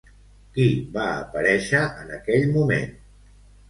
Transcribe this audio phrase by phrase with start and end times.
[0.55, 3.01] Qui va aparèixer en aquell moment?